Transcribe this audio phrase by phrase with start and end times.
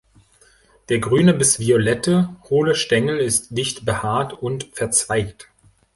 [0.89, 5.49] Der grüne bis violette, hohle Stängel ist dicht behaart und verzweigt.